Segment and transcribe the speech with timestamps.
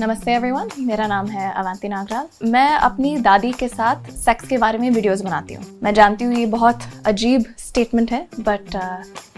[0.00, 4.78] नमस्ते एवरीवन मेरा नाम है अवंती नागराल मैं अपनी दादी के साथ सेक्स के बारे
[4.78, 8.76] में वीडियोस बनाती हूँ। मैं जानती हूँ ये बहुत अजीब स्टेटमेंट है but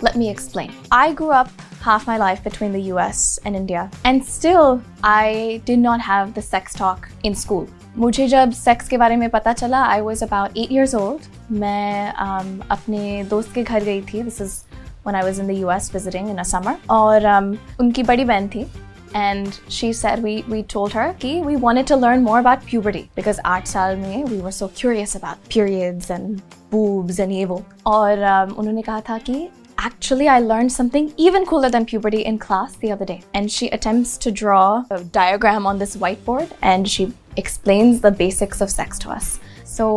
[0.05, 1.49] let me explain I grow up
[1.85, 6.45] half my life between the US and India and still I did not have the
[6.49, 7.65] sex talk in school.
[7.97, 12.13] मुझे जब सेक्स के बारे में पता चला I was about eight years old मैं
[12.13, 14.61] um, अपने दोस्त के घर गई थी। This is
[15.07, 16.77] when I was in the US visiting in a summer.
[16.91, 18.67] और um, उनकी बड़ी बहन थी।
[19.16, 23.04] and she said we we told her कि we wanted to learn more about puberty
[23.16, 27.62] because आठ साल में we were so curious about periods and boobs and ये वो
[27.88, 29.48] और um, उन्होंने कहा था कि
[29.78, 33.70] actually I learned something even cooler than puberty in class the other day and she
[33.70, 39.00] attempts to draw a diagram on this whiteboard and she explains the basics of sex
[39.00, 39.88] to us so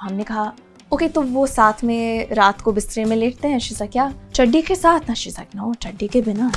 [0.00, 0.52] हमने कहा
[0.93, 4.75] okay तो वो साथ में रात को बिस्तरे में लेटते हैं शीज़ा क्या चड्डी के
[4.75, 6.51] साथ ना। शीज़ा नो चड्डी के बिना।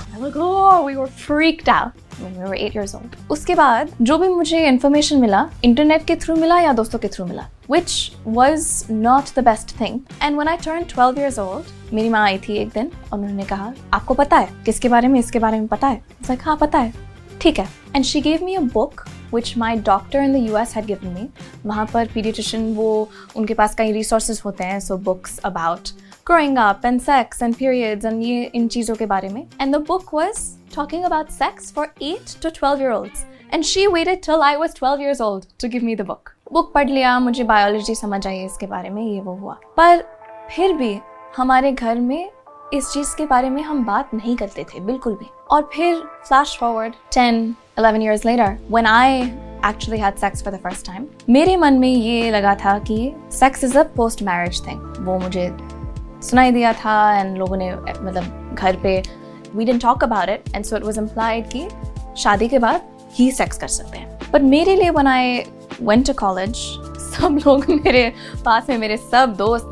[2.74, 2.95] Years
[3.30, 7.27] उसके बाद जो भी मुझे इन्फॉर्मेशन मिला इंटरनेट के थ्रू मिला या दोस्तों के थ्रू
[7.27, 7.92] मिला which
[8.36, 10.00] was not the best thing.
[10.20, 13.44] And when I turned 12 years old, मेरी माँ आई थी एक दिन और उन्होंने
[13.44, 16.02] कहा आपको पता है किसके बारे में इसके बारे में पता है?
[16.42, 16.92] हाँ पता है।
[17.41, 20.75] ठीक है। And she gave me a book which my doctor in the U S
[20.77, 21.28] had given me
[21.66, 25.89] वहाँ पर पीडियट्रिशन वो उनके पास कई रिसोर्स होते हैं so books about
[26.27, 29.47] growing up and sex and periods and ये, इन चीज़ों के बारे में.
[29.61, 30.39] And the book was
[30.74, 33.24] talking about sex for eight to twelve year old
[33.55, 36.72] and she waited till I was twelve years old to give me the book book
[36.74, 39.55] पढ़ लिया, मुझे biology समझ आई इसके बारे में, ये वो हुआ.
[39.77, 40.05] पर
[40.50, 40.98] फिर भी
[41.36, 42.30] हमारे घर में
[42.73, 46.56] इस चीज़ के बारे में हम बात नहीं करते थे, बिल्कुल भी। और फिर flash
[46.61, 47.41] forward 10
[47.79, 49.20] 11 years later when I
[49.67, 52.97] actually had sex for the first time मेरे मन में ये लगा था कि
[53.33, 55.48] sex is a post marriage thing वो मुझे
[56.29, 59.03] सुनाई दिया था एंड लोगों ने मतलब घर पे
[59.55, 61.69] we didn't talk about it and so it was implied कि
[62.23, 65.39] शादी के बाद ही सेक्स कर सकते हैं। बट मेरे लिए बनाए
[65.83, 66.57] वेंट टू कॉलेज
[67.12, 68.12] सब लोग मेरे
[68.45, 69.72] पास में, मेरे सब दोस्त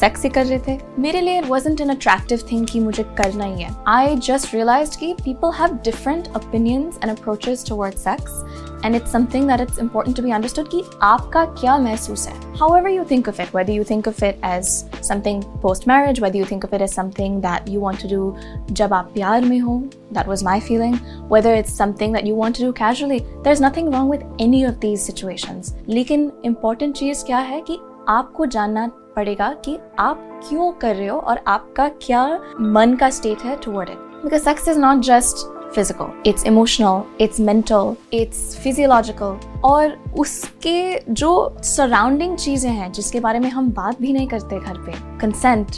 [0.00, 3.44] सेक्स ही कर रहे थे मेरे लिए it wasn't an attractive thing कि मुझे करना
[3.44, 8.42] ही है आई जस्ट रियलाइज़ कि people have different opinions and approaches toward sex
[8.84, 12.90] and it's something that it's important to be understood कि आपका क्या महसूस है however
[12.94, 14.72] you think of it whether you think of it as
[15.08, 18.26] something post marriage whether you think of it as something that you want to do
[18.72, 19.78] जब आप प्यार में हो
[20.18, 20.98] that was my feeling
[21.32, 24.78] whether it's something that you want to do casually there's nothing wrong with any of
[24.84, 28.86] these situations लेकिन important चीज़ क्या है कि आपको जानना
[29.16, 32.26] पड़ेगा कि आप क्यों कर रहे हो और आपका क्या
[32.60, 37.40] मन का स्टेट है toward it because sex is not just physical it's emotional it's
[37.40, 41.32] mental it's physiological और उसके जो
[41.64, 45.70] सराउंडिंग चीज़ें हैं जिसके बारे में हम बात भी नहीं करते घर पे कंसेंट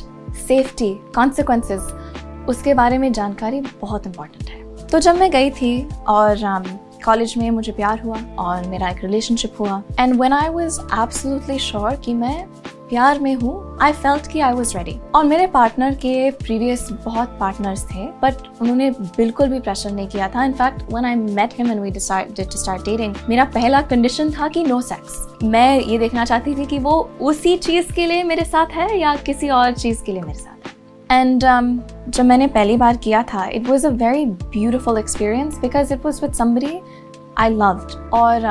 [0.48, 1.92] सेफ्टी कॉन्सिक्वेंसेस
[2.48, 4.86] उसके बारे में जानकारी बहुत इंपॉर्टेंट है.
[4.86, 6.36] तो जब मैं गई थी और
[7.04, 10.80] कॉलेज um, में मुझे प्यार हुआ और मेरा एक रिलेशनशिप हुआ and when I was
[11.00, 12.46] absolutely sure कि मैं
[12.88, 17.36] प्यार में हूँ आई फेल्ट कि आई वॉज़ रेडी और मेरे पार्टनर के प्रीवियस बहुत
[17.40, 20.44] पार्टनर्स थे बट उन्होंने बिल्कुल भी प्रेशर नहीं किया था.
[20.44, 24.64] In fact when I met him and we too start dating मेरा पहला कंडीशन था कि
[24.64, 28.76] नो सेक्स मैं ये देखना चाहती थी कि वो उसी चीज़ के लिए मेरे साथ
[28.76, 30.56] है या किसी और चीज़ के लिए मेरे साथ
[31.10, 31.66] एंड um,
[32.08, 36.20] जब मैंने पहली बार किया था it was a very beautiful experience because it was
[36.22, 36.78] with somebody
[37.38, 38.46] I loved और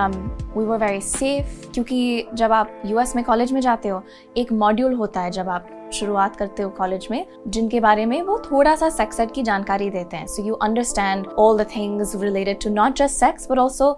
[0.57, 4.01] वी वर वेरी सेफ़ क्योंकि जब आप यूएस में कॉलेज में जाते हो,
[4.37, 8.37] एक मॉड्यूल होता है जब आप शुरुआत करते हो कॉलेज में, जिनके बारे में वो
[8.45, 10.27] थोड़ा सा सेक्स की जानकारी देते हैं.
[10.27, 13.91] So you understand all the things related to not just sex but also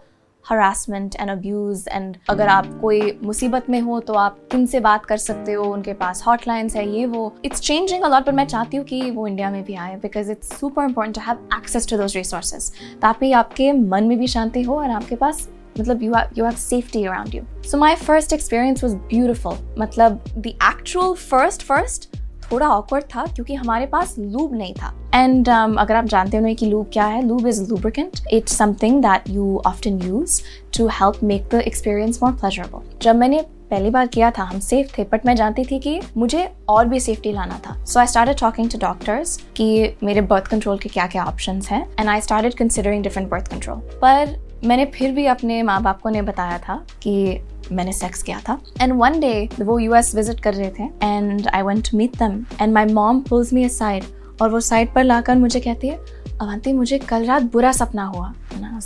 [0.50, 5.06] harassment and abuse and अगर आप कोई मुसीबत में हो तो आप किन से बात
[5.06, 8.78] कर सकते हो, उनके पास हॉटलाइंस है, ये वो। इट्स चेंजिंग अलॉट पर मैं चाहती
[8.78, 11.98] हूँ कि वो इंडिया में भी आए because it's super important to have access to
[11.98, 12.72] those resources
[13.02, 15.48] ताकि आपके मन में भी शांति हो और आपके पास
[15.80, 20.48] मतलब you you have safety around you so my first experience was beautiful मतलब द
[20.48, 22.10] एक्चुअल फ़र्स्ट फ़र्स्ट
[22.52, 26.54] थोड़ा ऑकवर्ड था क्योंकि हमारे पास लूब नहीं था। एंड um, अगर आप जानते हो
[26.54, 30.42] कि लूब क्या है lube is lubricant it's something that you often use
[30.78, 33.42] to help make the experience more pleasurable जब मैंने
[33.72, 37.00] पहली बार किया था हम सेफ़ थे बट मैं जानती थी कि मुझे और भी
[37.00, 41.08] सेफ्टी लाना था। So I started talking to doctors कि मेरे बर्थ कंट्रोल के क्या
[41.08, 44.36] क्या ऑप्शन हैं and I started considering different birth control पर
[44.66, 47.40] मैंने फिर भी अपने माँ बाप को ने बताया था कि
[47.72, 51.62] मैंने सेक्स किया था। एंड वन डे वो यूएस विज़िट कर रहे थे and I
[51.62, 54.04] went meet them and my mom pulls me side
[54.42, 56.00] और वो साइड पर लाकर मुझे कहती है
[56.42, 58.34] अवंती मुझे कल रात बुरा सपना हुआ।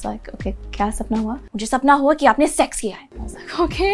[0.06, 1.34] लाइक ओके क्या सपना हुआ?
[1.34, 3.86] मुझे सपना हुआ कि आपने सेक्स किया है। ओके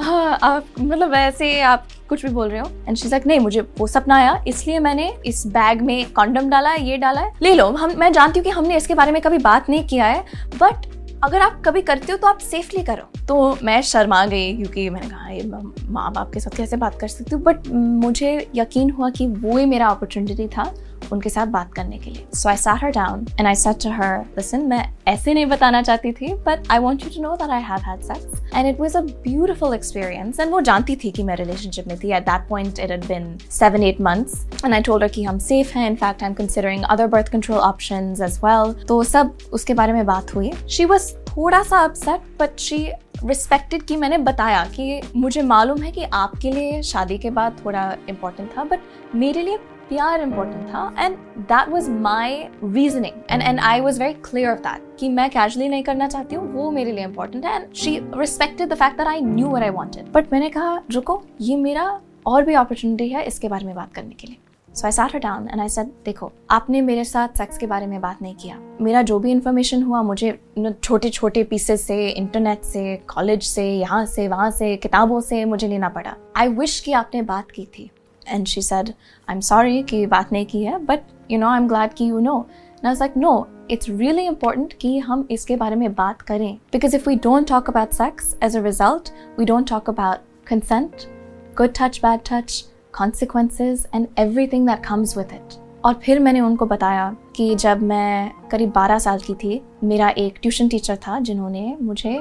[0.00, 2.70] हाँ, आप मतलब वैसे आप कुछ भी बोल रहे हो?
[2.88, 6.70] एंड शी लाइक नहीं मुझे वो सपना आया इसलिए मैंने इस बैग में कॉन्डम डाला
[6.70, 9.20] है ये डाला है। ले लो हम मैं जानती हूँ कि हमने इसके बारे में
[9.22, 10.24] कभी बात नहीं किया है
[10.56, 10.86] बट
[11.26, 15.08] अगर आप कभी करते हो तो आप सेफली करो। तो मैं शर्मा गई क्योंकि मैंने
[15.08, 15.42] कहा, ये
[15.88, 17.42] माँ बाप के साथ कैसे बात कर सकती हूँ?
[17.42, 20.64] बट मुझे यकीन हुआ कि वो ही मेरा अपॉर्चुनिटी था।
[21.12, 23.90] उनके साथ बात करने के लिए। So I sat her down and I said to
[23.92, 27.50] her listen मैं ऐसे नहीं बताना चाहती थी but I want you to know that
[27.50, 31.22] I have had sex and it was a beautiful experience and वो जानती थी कि
[31.22, 34.80] मैं रिलेशनशिप में थी। At that point it had been 7 8 months and I
[34.80, 38.40] told her कि हम सेफ़ हैं। In fact I am considering other birth control options as
[38.44, 42.86] well तो सब उसके बारे में बात हुई। शी वाज थोड़ा सा अपसेट बट शी
[43.24, 47.84] रिस्पेक्टेड कि मैंने बताया कि मुझे मालूम है कि आपके लिए शादी के बाद थोड़ा
[48.08, 48.80] इम्पोर्टेंट था बट
[49.14, 51.16] मेरे लिए प्यार इम्पोर्टेंट था and
[51.48, 55.68] that was my reasoning and and I was very clear of that कि मैं कैजुअली
[55.68, 59.08] नहीं करना चाहती हूँ वो मेरे लिए इम्पोर्टेंट है and she respected the fact that
[59.08, 61.88] I knew what I wanted but मैंने कहा रुको ये मेरा
[62.26, 64.38] और भी अपॉर्चुनिटी है इसके बारे में बात करने के लिए
[64.68, 68.00] so I sat down and I said देखो आपने मेरे साथ सेक्स के बारे में
[68.00, 70.38] बात नहीं किया मेरा जो भी इन्फॉर्मेशन हुआ मुझे
[70.82, 75.68] छोटे छोटे पीसेस से इंटरनेट से कॉलेज से यहाँ से वहाँ से किताबों से मुझे
[75.68, 77.90] लेना पड़ा आई विश कि आपने बात की थी
[78.25, 78.93] And she said,
[79.27, 82.37] I'm sorry कि बात नहीं की है, but you know, I'm glad कि you know.
[82.75, 86.59] And I was like, no, it's really important कि हम इसके बारे में बात करें.
[86.73, 91.07] Because if we don't talk about sex, as a result, we don't talk about consent,
[91.55, 95.59] good touch, bad touch, consequences, and everything that comes with it.
[95.85, 100.37] और फिर मैंने उनको बताया कि जब मैं करीब 12 साल की थी मेरा एक
[100.41, 102.19] ट्यूशन टीचर था जिन्होंने मुझे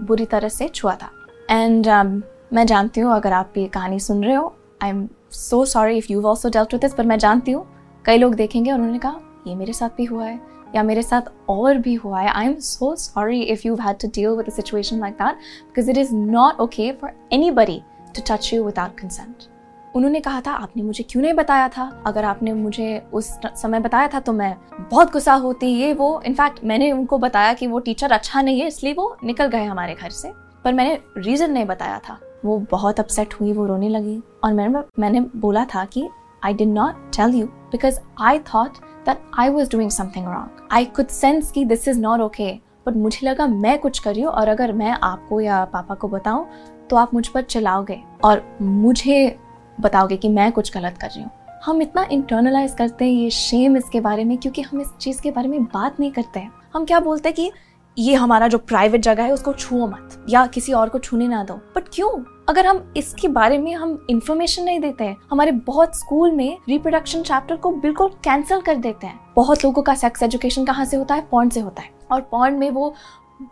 [0.00, 1.10] बुरी तरह से छुआ था
[1.50, 2.22] एंड um,
[2.52, 6.11] मैं जानती हूँ अगर आप ये कहानी सुन रहे हो I M so sorry if
[6.11, 7.65] you also dealt with this पर मैं जानती हूँ।
[8.05, 10.39] कई लोग देखेंगे और उन्होंने कहा, ये मेरे साथ भी हुआ है,
[10.75, 14.07] या मेरे साथ और भी हुआ है। I am so sorry if you had to
[14.07, 17.11] deal with situation like that because it is not okay for
[17.51, 17.81] anybody
[18.15, 19.47] to touch you without consent
[19.95, 21.83] उन्होंने कहा था, आपने मुझे क्यों नहीं बताया था?
[22.07, 26.63] अगर आपने मुझे उस समय बताया था तो मैं बहुत गुस्सा होती, ये, वो। इनफैक्ट
[26.63, 30.09] मैंने उनको बताया कि वो टीचर अच्छा नहीं है, इसलिए वो निकल गए हमारे घर
[30.09, 30.31] से।
[30.63, 34.83] पर मैंने रीज़न नहीं बताया था। वो बहुत अपसेट हुई, वो रोने लगी। और मैंने
[34.99, 36.07] मैंने बोला था कि
[36.45, 40.85] I did not tell you because I thought that I was doing something wrong I
[40.87, 42.51] could sense कि this is not okay
[42.87, 46.07] but मुझे लगा मैं कुछ कर रही हूँ और अगर मैं आपको या पापा को
[46.07, 46.45] बताऊँ
[46.89, 49.37] तो आप मुझ पर चलाओगे और मुझे
[49.77, 51.31] बताओगे कि मैं कुछ गलत कर रही हूँ।
[51.65, 55.31] हम इतना इंटरनलाइज करते हैं ये शेम इसके बारे में, क्योंकि हम इस चीज़ के
[55.31, 57.51] बारे में बात नहीं करते हैं। हम क्या बोलते हैं कि
[57.99, 61.43] ये हमारा जो प्राइवेट जगह है, उसको छुओ मत, या किसी और को छूने ना
[61.43, 62.09] दो। बट क्यों?
[62.49, 67.23] अगर हम इसके बारे में हम इंफॉर्मेशन नहीं देते हैं, हमारे बहुत स्कूल में रिप्रोडक्शन
[67.23, 71.15] चैप्टर को बिल्कुल कैंसिल कर देते हैं। बहुत लोगों का सेक्स एजुकेशन कहाँ से होता
[71.15, 71.27] है?
[71.31, 72.93] पॉइंट से होता है। और पॉइंट में वो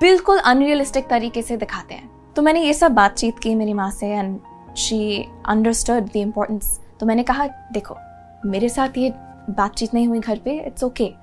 [0.01, 4.07] बिल्कुल अनरियलिस्टिक तरीके से दिखाते हैं। तो मैंने ये सब बातचीत की मेरी माँ से
[4.07, 4.39] and
[4.77, 7.95] she understood the importance तो मैंने कहा, देखो,
[8.45, 9.13] मेरे साथ ये
[9.49, 11.13] बातचीत नहीं हुई घर पे it's okay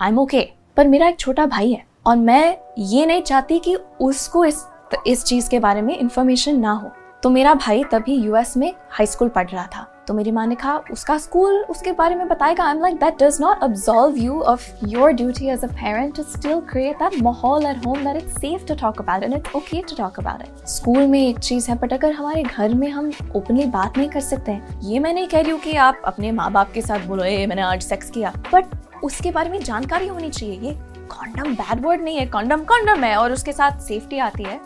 [0.00, 3.74] I am okay पर मेरा एक छोटा भाई है। और मैं ये नहीं चाहती कि
[4.00, 4.64] उसको इस
[5.06, 6.90] इस चीज़ के बारे में इंफॉर्मेशन ना हो।
[7.22, 10.54] तो मेरा भाई तभी यूएस में हाई स्कूल पढ़ रहा था। तो मेरी माँ ने
[10.54, 14.40] कहा, उसका स्कूल उसके बारे में बताएगा। I am like that does not absolve you
[14.42, 18.40] of your duty as a parent to still create that माहौल at home that it's
[18.40, 21.70] safe to talk about and it's okay to talk about it school में एक चीज़
[21.70, 25.14] है but अगर हमारे घर में हम openly बात नहीं कर सकते हैं, ये मैं
[25.14, 27.82] नहीं कह रही हूँ कि आप अपने माँ बाप के साथ बोलो, ए, मैंने आज
[27.82, 30.76] सेक्स किया। बट उसके बारे में जानकारी होनी चाहिए, ये
[31.10, 34.60] कॉन्डम बैड वर्ड नहीं है कॉन्डम कॉन्डम है और उसके साथ सेफ्टी आती है।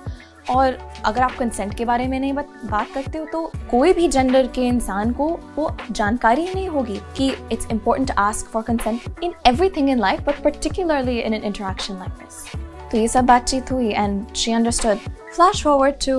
[0.50, 4.46] और अगर आप कंसेंट के बारे में नहीं बात करते हो तो कोई भी जेंडर
[4.46, 9.34] के इंसान को वो जानकारी ही नहीं होगी कि it's important ask for consent in
[9.46, 13.90] everything in life but particularly in an interaction like this तो ये सब बातचीत हुई
[13.90, 14.98] and she understood
[15.34, 16.18] flash forward to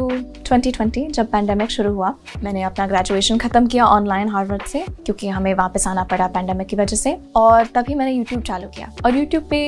[0.50, 5.54] 2020 जब पैंडेमिक शुरू हुआ। मैंने अपना ग्रेजुएशन ख़त्म किया ऑनलाइन हार्वर्ड से, क्योंकि हमें
[5.54, 9.48] वापस आना पड़ा पैंडेमिक की वजह से। और तभी मैंने यूट्यूब चालू किया। और यूट्यूब
[9.50, 9.62] पे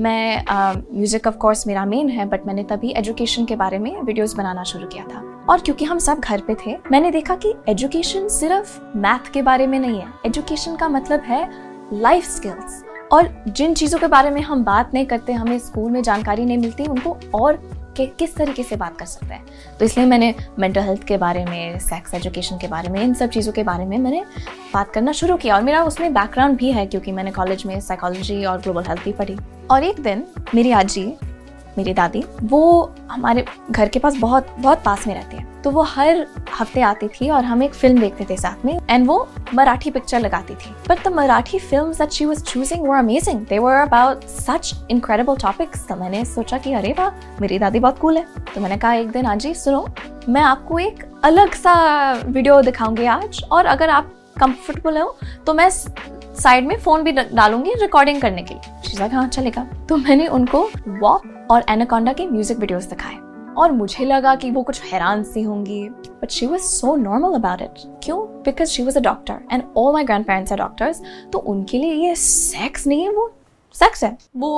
[0.00, 0.44] मैं
[0.92, 4.64] म्यूज़िक ऑफ़ कोर्स मेरा मेन है बट मैंने तभी एजुकेशन के बारे में वीडियोस बनाना
[4.64, 8.80] शुरू किया था। और क्योंकि हम सब घर पे थे, मैंने देखा कि एजुकेशन सिर्फ़
[8.96, 11.48] मैथ के बारे में नहीं है। एजुकेशन का मतलब है
[11.92, 12.82] लाइफ स्किल्स
[13.12, 16.58] और जिन चीज़ों के बारे में हम बात नहीं करते, हमें स्कूल में जानकारी नहीं
[16.58, 19.44] मिलती, उनको और कि, किस तरीके से बात कर सकते हैं।
[19.78, 23.26] तो इसलिए मैंने मेंटल हेल्थ के बारे में सेक्स एजुकेशन के बारे में, इन सब
[23.26, 24.24] चीज़ों के बारे में मैंने
[24.74, 28.44] बात करना शुरू किया। और मेरा उसमें बैकग्राउंड भी है, क्योंकि मैंने कॉलेज में साइकोलॉजी
[28.44, 29.36] और ग्लोबल हेल्थ भी पढ़ी।
[29.70, 31.14] और एक दिन मेरी आजी
[31.78, 35.82] मेरी दादी, वो हमारे घर के पास बहुत बहुत पास में रहती है। तो वो
[35.84, 39.16] हर हफ़्ते आती थी और हम एक फ़िल्म देखते थे साथ में एंड वो
[39.54, 43.58] मराठी पिक्चर लगाती थी। But the Marathi film that she was choosing were amazing they
[43.58, 48.16] were about such incredible topics तो मैंने सोचा कि अरे वाह, मेरी दादी बहुत कूल
[48.16, 49.86] है। तो मैंने कहा, एक दिन आजी सुनो,
[50.28, 55.16] मैं आपको एक अलग सा वीडियो दिखाऊँगी आज, और अगर आप कंफर्टेबल हो
[55.46, 59.08] तो मैं साइड में फ़ोन भी डालूँगी रिकॉर्डिंग करने के लिए.
[59.08, 59.66] हाँ चलेगा.
[59.88, 60.68] तो मैंने उनको
[61.00, 63.16] वॉक और एनाकोंडा के म्यूज़िक वीडियोस दिखाए।
[63.58, 67.62] और मुझे लगा कि वो कुछ हैरान सी होंगी। But she was so normal about
[67.62, 68.18] it क्यों?
[68.44, 72.14] Because she was a doctor and all my grandparents are doctors तो उनके लिए ये
[72.14, 73.30] सेक्स नहीं है वो?
[73.74, 74.52] सेक्स है। वो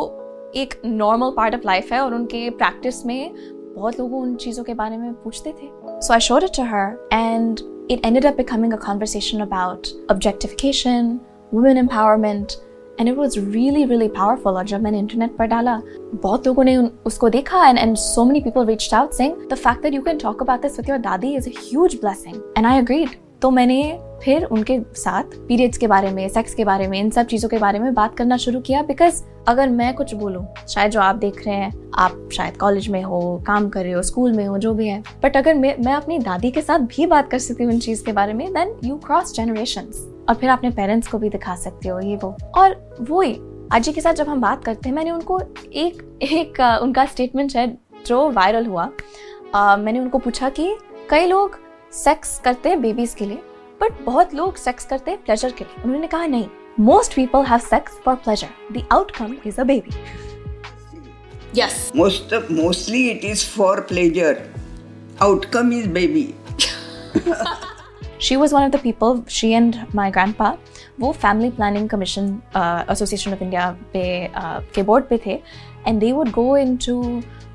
[0.57, 3.35] एक नॉर्मल पार्ट ऑफ़ लाइफ है और उनके प्रैक्टिस में
[3.77, 7.09] बहुत लोग उन चीज़ों के बारे में पूछते थे। So I showed it to her
[7.13, 7.61] and
[7.93, 11.07] it ended up becoming a conversation about objectification,
[11.53, 12.57] women empowerment,
[13.01, 15.81] and it was really really powerful और जब मैंने इंटरनेट पर डाला,
[16.15, 16.77] बहुत लोगों ने
[17.07, 20.19] उसको देखा and and so many people reached out saying the fact that you can
[20.19, 24.01] talk about this with your dadi is a huge blessing and I agreed तो मैंने
[24.25, 27.59] फिर उनके साथ पीरियड्स के बारे में सेक्स के बारे में इन सब चीज़ों के
[27.59, 31.47] बारे में बात करना शुरू किया बिकॉज़ अगर मैं कुछ बोलूँ शायद जो आप देख
[31.47, 34.75] रहे हैं आप शायद कॉलेज में हो काम कर रहे हो स्कूल में हो जो
[34.75, 37.73] भी है बट अगर मैं मैं अपनी दादी के साथ भी बात कर सकती हूँ
[37.73, 39.87] इन चीज़ के बारे में देन यू क्रॉस जनरेशन
[40.29, 43.41] और फिर अपने पेरेंट्स को भी दिखा सकते हो ये वो। और वो ही
[43.93, 45.41] के साथ जब हम बात करते हैं मैंने उनको
[45.73, 48.91] एक एक उनका स्टेटमेंट है जो वायरल हुआ
[49.55, 50.77] आ, मैंने उनको पूछा कि
[51.11, 53.43] कई लोग सेक्स करते हैं बेबीज के लिए
[53.81, 56.47] बट बहुत लोग सेक्स करते हैं प्लेजर के लिए। उन्होंने कहा नहीं
[56.81, 59.91] most people have sex for pleasure the outcome is a baby
[61.55, 61.77] yes.
[61.99, 64.35] Most mostly it is for pleasure.
[65.27, 66.27] Outcome is baby.
[68.27, 70.51] She was one of the people she and my grandpa
[71.01, 72.29] वो family planning commission
[72.91, 75.39] association of India पे uh, के board पे थे।
[75.87, 77.03] And they would go in to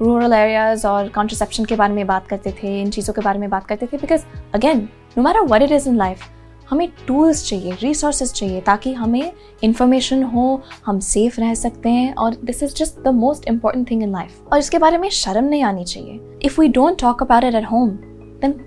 [0.01, 3.49] rural areas और contraception के बारे में बात करते थे, इन चीज़ों के बारे में
[3.49, 4.23] बात करते थे because
[4.55, 4.87] again
[5.17, 6.29] no matter what it is in life
[6.69, 9.31] हमें टूल्स चाहिए रिसोर्सेज चाहिए ताकि हमें
[9.63, 14.03] इंफॉर्मेशन हो, हम सेफ़ रह सकते हैं और this is just the most important thing
[14.03, 17.43] in life और इसके बारे में शर्म नहीं आनी चाहिए। If we don't talk about
[17.43, 18.59] it at home then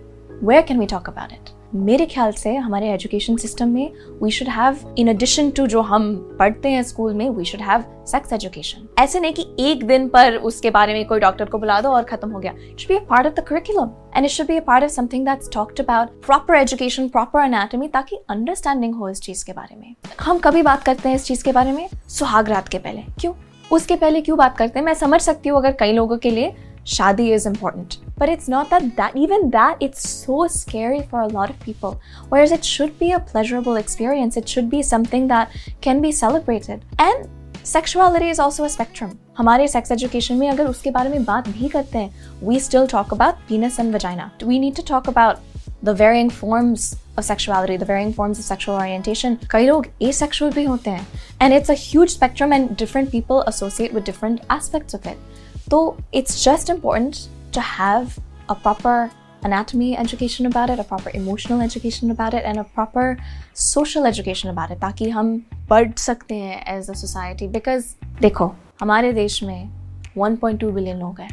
[0.42, 3.92] where can we talk about it मेरे ख्याल से हमारे एजुकेशन सिस्टम में
[4.22, 7.84] we should have in addition to जो हम पढ़ते हैं स्कूल में we should have
[8.06, 11.80] sex education ऐसे नहीं कि एक दिन पर उसके बारे में कोई डॉक्टर को बुला
[11.80, 12.52] दो और खत्म हो गया.
[12.70, 14.90] It should be a part of the curriculum and it should be a part of
[14.90, 19.76] something that's talked about proper education proper anatomy ताकि अंडरस्टैंडिंग हो इस चीज़ के बारे
[19.76, 19.94] में.
[20.20, 21.88] हम कभी बात करते हैं इस चीज़ के बारे में?
[22.08, 23.02] सुहाग रात के पहले.
[23.20, 23.32] क्यों?
[23.72, 24.86] उसके पहले क्यों बात करते हैं?
[24.86, 26.54] मैं समझ सकती हूँ अगर कई लोगों के लिए
[26.85, 27.97] shadi is important.
[28.17, 31.99] But it's not that that even that it's so scary for a lot of people.
[32.29, 34.37] Whereas it should be a pleasurable experience.
[34.37, 35.49] It should be something that
[35.81, 36.83] can be celebrated.
[36.99, 37.29] And
[37.63, 39.17] sexuality is also a spectrum.
[39.37, 42.13] हमारे sex education में अगर उसके बारे में बात भी करते हैं,
[42.43, 44.31] we still talk about penis and vagina.
[44.43, 45.35] We need to talk about
[45.83, 49.37] the varying forms of sexuality, the varying forms of sexual orientation.
[49.51, 51.07] कई लोग asexual भी होते हैं.
[51.41, 55.17] And it's a huge spectrum and different people associate with different aspects of it.
[55.66, 58.18] So it's just important to have
[58.48, 59.10] a proper
[59.42, 63.16] anatomy education about it, a proper emotional education about it, and a proper
[63.52, 65.36] social education about it ताकि हम
[65.68, 67.48] बढ़ सकते हैं as a society.
[67.48, 67.82] Because
[68.20, 69.70] देखो हमारे देश में
[70.18, 71.30] 1.2 billion लोग हैं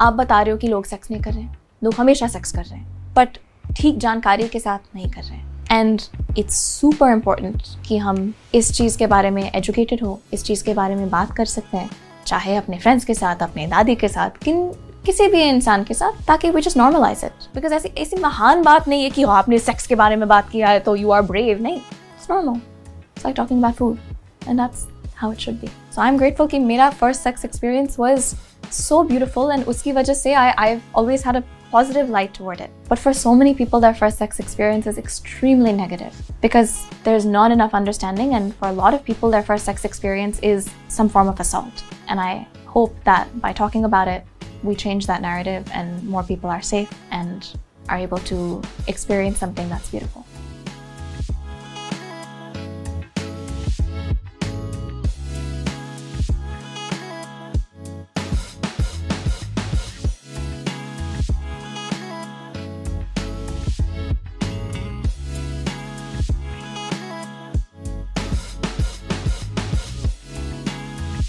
[0.00, 2.64] आप बता रहे हो कि लोग सेक्स नहीं कर रहे हैं लोग हमेशा सेक्स कर
[2.64, 3.38] रहे हैं बट
[3.76, 6.00] ठीक जानकारी के साथ नहीं कर रहे हैं एंड
[6.38, 10.74] इट्स सुपर इम्पोर्टेंट कि हम इस चीज़ के बारे में एजुकेटेड हो इस चीज़ के
[10.74, 14.38] बारे में बात कर सकते हैं चाहे अपने फ्रेंड्स के साथ, अपने दादी के साथ,
[14.42, 14.66] किन,
[15.06, 18.88] किसी भी इंसान के साथ, ताकि we just normalise it because ऐसी ऐसी महान बात
[18.88, 21.62] नहीं है कि आपने सेक्स के बारे में बात किया है तो यू आर ब्रेव
[21.62, 23.98] नहीं it's normal it's like talking about food
[24.48, 27.98] and that's how it should be so I am grateful कि मेरा first sex experience
[27.98, 28.34] was
[28.72, 32.70] so beautiful and उसकी वजह से I I always had a positive light toward it.
[32.88, 37.50] But for so many people, their first sex experience is extremely negative because there's not
[37.50, 41.28] enough understanding and for a lot of people, their first sex experience is some form
[41.28, 41.84] of assault.
[42.08, 44.24] And I hope that by talking about it,
[44.62, 47.46] we change that narrative and more people are safe and
[47.88, 50.26] are able to experience something that's beautiful.